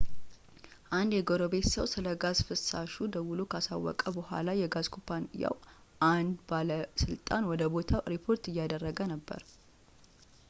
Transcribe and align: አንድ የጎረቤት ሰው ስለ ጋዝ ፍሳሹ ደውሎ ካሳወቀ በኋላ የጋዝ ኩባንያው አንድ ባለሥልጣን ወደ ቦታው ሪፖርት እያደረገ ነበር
አንድ 0.99 1.11
የጎረቤት 1.15 1.65
ሰው 1.73 1.85
ስለ 1.91 2.05
ጋዝ 2.21 2.39
ፍሳሹ 2.47 2.93
ደውሎ 3.15 3.41
ካሳወቀ 3.51 4.01
በኋላ 4.15 4.47
የጋዝ 4.61 4.87
ኩባንያው 4.95 5.55
አንድ 6.11 6.33
ባለሥልጣን 6.51 7.47
ወደ 7.51 7.65
ቦታው 7.75 8.05
ሪፖርት 8.15 8.49
እያደረገ 8.53 8.99
ነበር 9.13 9.43